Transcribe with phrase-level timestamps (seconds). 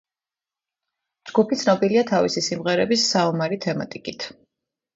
[1.31, 4.31] ჯგუფი ცნობილია თავისი სიმღერების საომარი თემატიკით.